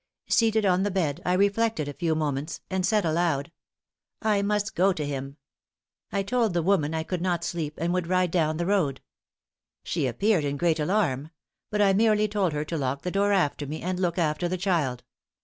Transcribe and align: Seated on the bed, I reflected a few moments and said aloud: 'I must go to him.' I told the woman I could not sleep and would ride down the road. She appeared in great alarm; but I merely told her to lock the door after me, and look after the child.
Seated 0.29 0.65
on 0.65 0.81
the 0.81 0.89
bed, 0.89 1.21
I 1.23 1.33
reflected 1.33 1.87
a 1.87 1.93
few 1.93 2.15
moments 2.15 2.61
and 2.71 2.83
said 2.83 3.05
aloud: 3.05 3.51
'I 4.23 4.41
must 4.41 4.73
go 4.73 4.93
to 4.93 5.05
him.' 5.05 5.37
I 6.11 6.23
told 6.23 6.55
the 6.55 6.63
woman 6.63 6.95
I 6.95 7.03
could 7.03 7.21
not 7.21 7.43
sleep 7.43 7.75
and 7.77 7.93
would 7.93 8.07
ride 8.07 8.31
down 8.31 8.57
the 8.57 8.65
road. 8.65 9.01
She 9.83 10.07
appeared 10.07 10.43
in 10.43 10.57
great 10.57 10.79
alarm; 10.79 11.29
but 11.69 11.83
I 11.83 11.93
merely 11.93 12.27
told 12.27 12.51
her 12.51 12.65
to 12.65 12.77
lock 12.79 13.03
the 13.03 13.11
door 13.11 13.31
after 13.31 13.67
me, 13.67 13.83
and 13.83 13.99
look 13.99 14.17
after 14.17 14.47
the 14.47 14.57
child. 14.57 15.03